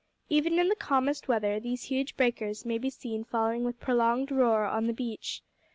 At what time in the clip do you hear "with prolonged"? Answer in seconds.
3.63-4.31